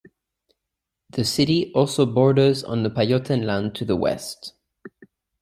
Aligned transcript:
The 1.11 1.23
city 1.23 1.71
also 1.73 2.07
borders 2.07 2.63
on 2.63 2.81
the 2.81 2.89
Pajottenland 2.89 3.75
to 3.75 3.85
the 3.85 3.95
west. 3.95 4.55